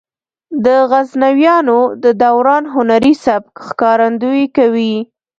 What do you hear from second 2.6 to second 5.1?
هنري سبک ښکارندويي کوي.